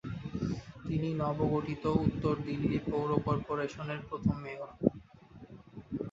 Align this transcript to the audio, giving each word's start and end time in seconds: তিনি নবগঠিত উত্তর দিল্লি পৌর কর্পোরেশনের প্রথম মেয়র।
তিনি 0.85 1.09
নবগঠিত 1.15 1.83
উত্তর 2.05 2.33
দিল্লি 2.47 2.77
পৌর 2.89 3.09
কর্পোরেশনের 3.25 3.99
প্রথম 4.09 4.35
মেয়র। 4.43 4.69